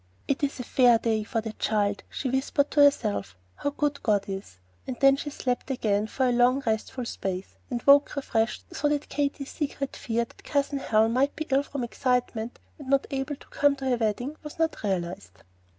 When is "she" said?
2.09-2.27, 5.15-5.29